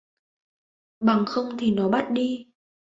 Bằng 0.99 1.25
không 1.25 1.57
thì 1.59 1.71
nó 1.71 1.89
bắt 1.89 2.07
đi 2.11 2.47